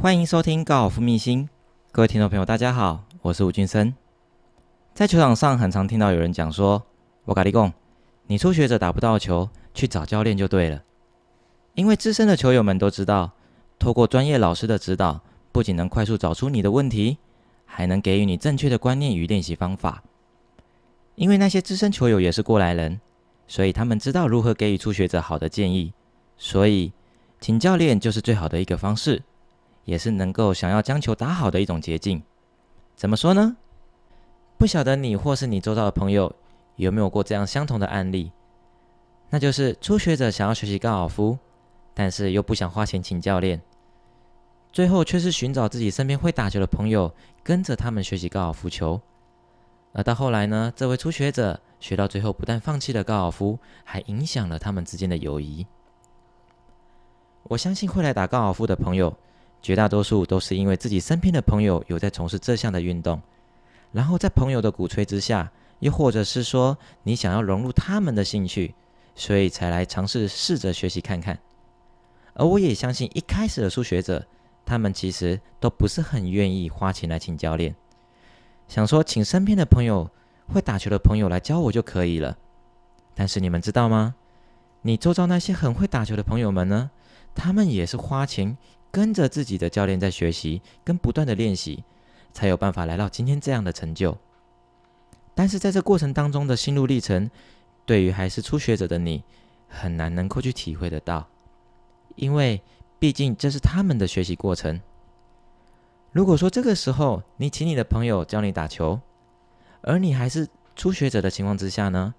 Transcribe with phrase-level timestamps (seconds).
[0.00, 1.48] 欢迎收听高尔夫秘辛，
[1.90, 3.92] 各位听众朋友，大家好，我是吴俊生。
[4.94, 6.80] 在球场上，很常听到有人讲说
[7.26, 7.72] ：“我咖你讲，
[8.28, 10.84] 你初学者打不到球，去找教练就对了。”
[11.74, 13.32] 因为资深的球友们都知道，
[13.76, 15.20] 透过专业老师的指导，
[15.50, 17.18] 不仅能快速找出你的问题，
[17.66, 20.04] 还能给予你正确的观念与练习方法。
[21.16, 23.00] 因为那些资深球友也是过来人，
[23.48, 25.92] 所以他们知道如何给予初学者好的建议。
[26.36, 26.92] 所以，
[27.40, 29.24] 请教练就是最好的一个方式，
[29.88, 32.22] 也是能够想要将球打好的一种捷径。
[32.94, 33.56] 怎么说呢？
[34.58, 36.30] 不晓得你或是你周遭的朋友
[36.76, 38.30] 有没有过这样相同的案例？
[39.30, 41.38] 那就是初学者想要学习高尔夫，
[41.94, 43.62] 但是又不想花钱请教练，
[44.70, 47.10] 最后却是寻找自己身边会打球的朋友，
[47.42, 49.00] 跟着他们学习高尔夫球。
[49.94, 55.66] 而到后来呢，这位初学者学到最后，不但放弃了高尔夫，还影响了他们之间的友谊。
[57.44, 59.16] 我相信会来打高尔夫的朋友，
[59.60, 63.20] 绝大多数都是因为自己身边的朋友有在从事这项的运动，
[63.92, 68.74] 然后在朋友的鼓吹之下，又或者是说你想要融入他们的兴趣，
[69.14, 71.38] 所以才来尝试试着学习看看。
[72.34, 74.24] 而我也相信一开始的初学者，
[74.64, 77.74] 他们其实都不是很愿意花钱来请教练，
[78.68, 80.08] 想说请身边的朋友
[80.46, 82.38] 会打球的朋友来教我就可以了。
[83.14, 84.14] 但是你们知道吗？
[84.82, 86.92] 你周遭那些很会打球的朋友们呢？
[87.34, 88.56] 他们也是花钱
[88.90, 91.84] 跟着自己的教练在学习，跟不断的练习，
[92.32, 94.16] 才有办法来到今天这样的成就。
[95.34, 97.30] 但是在这过程当中的心路历程，
[97.86, 99.22] 对于还是初学者的你，
[99.68, 101.28] 很难能够去体会得到，
[102.16, 102.60] 因为
[102.98, 104.80] 毕竟这是他们的学习过程。
[106.10, 109.00] 如果说这个时候你请你的朋友教你打球，
[109.82, 112.14] 而你还是初学者的情况之下呢，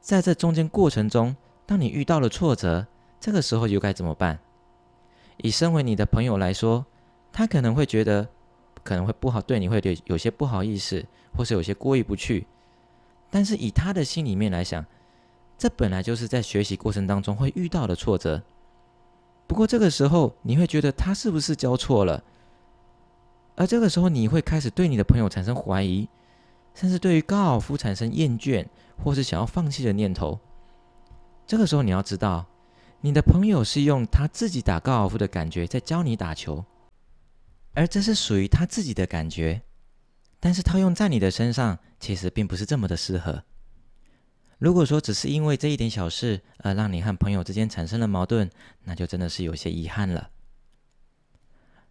[0.00, 2.86] 在这中间过程中，当你遇到了挫折，
[3.20, 4.40] 这个时候又该怎么办？
[5.38, 6.84] 以身为你的朋友来说，
[7.32, 8.28] 他可能会觉得
[8.82, 11.04] 可能会不好，对你会有有些不好意思，
[11.36, 12.46] 或是有些过意不去。
[13.30, 14.84] 但是以他的心里面来想，
[15.56, 18.42] 这本来就是在学习过程当中会遇到的挫折。
[19.46, 22.22] 不过这个时候你会觉得他是不是教错了？
[23.56, 26.08] 而这个时候你会开始对你的朋友产生怀疑，
[26.74, 28.66] 甚至对于高尔夫产生厌倦，
[29.04, 30.38] 或是想要放弃的念头。
[31.46, 32.46] 这个时候你要知道。
[33.00, 36.64] 你的朋友是用他自己打高尔夫的感觉在教你打球，
[37.72, 39.62] 而这是属于他自己的感觉，
[40.40, 43.44] 但是套用在你的身上，其实并不是这么的适合。
[44.58, 48.50] 如果说只是因为这一点小事而让你和朋友之间产生了矛盾，
[48.82, 50.30] 那就真的是有些遗憾了。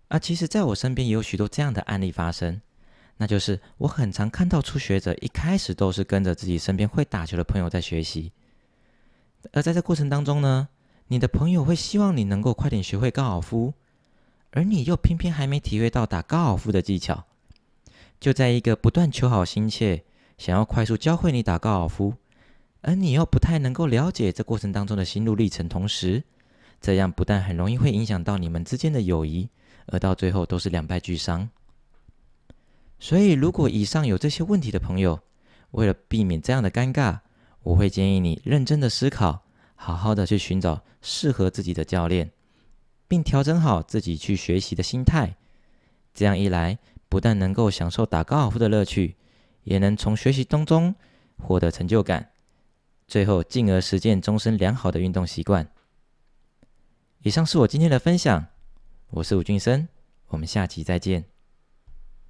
[0.10, 2.62] 而其实，在我身边也有许多这样的案例发生，
[3.16, 8.34] 那就是我很常看到初学者一开始都是跟着自己身边会打球的朋友在学习，
[9.54, 10.68] 而在这过程当中呢。
[11.10, 13.74] 你的朋友会希望你能够快点学会高尔夫，
[14.52, 17.26] 而你又偏偏还没体会到打高尔夫的技巧。
[18.20, 20.04] 就在一个不断求好心切，
[20.38, 22.16] 想要快速教会你打高尔夫，
[22.82, 26.24] 而你又不太能够了解这过程当中的心路历程，同时，
[26.82, 29.50] 这样不但很容易会影响到你们之间的友谊，
[29.86, 31.50] 而到最后都是两败俱伤。
[33.00, 35.22] 所以，如果以上有这些问题的朋友，
[35.72, 37.20] 为了避免这样的尴尬，
[37.64, 39.44] 我会建议你认真的思考。
[39.78, 42.32] 好好的去寻找适合自己的教练，
[43.08, 45.38] 并调整好自己去学习的心态。
[46.14, 49.16] 这样一来，不但能够享受打高尔夫的乐趣，
[49.64, 50.94] 也能从学习当中
[51.38, 52.32] 获得成就感，
[53.08, 55.70] 最后进而实践终身良好的运动习惯。
[57.22, 58.48] 以上是我今天的分享，
[59.12, 59.88] 我是吴俊生，
[60.30, 61.37] 我们下期再见。